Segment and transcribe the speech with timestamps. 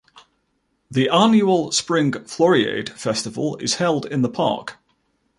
[0.89, 4.77] The annual spring Floriade festival is held in the park.